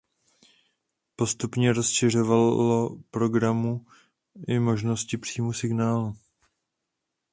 [1.15, 3.85] Postupně rozšiřovalo program
[4.47, 6.17] i možnosti příjmu signálu.